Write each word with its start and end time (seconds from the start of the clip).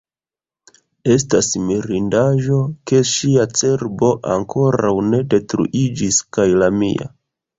Estas 1.15 1.49
mirindaĵo, 1.65 2.57
ke 2.91 3.01
ŝia 3.09 3.45
cerbo 3.61 4.09
ankoraŭ 4.37 4.93
ne 5.13 5.19
detruiĝis 5.35 6.21
kaj 6.39 6.49
la 6.63 6.71
mia. 6.81 7.11